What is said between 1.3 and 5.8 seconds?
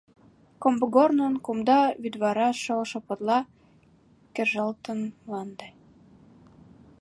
кумда вӱдвараш шолшо подла кержалтын Мланде.